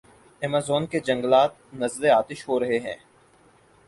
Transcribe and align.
Amazon 0.41 0.85
کے 0.85 0.99
جنگلات 0.99 1.51
نذرِ 1.73 2.09
آتش 2.09 2.47
ہو 2.47 2.59
رہے 2.59 2.79
ہیں۔ 2.79 2.95